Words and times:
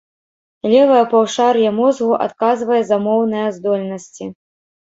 Левае 0.71 1.01
паўшар'е 1.11 1.69
мозгу 1.81 2.09
адказвае 2.29 2.81
за 2.89 2.97
моўныя 3.07 3.47
здольнасці. 3.59 4.25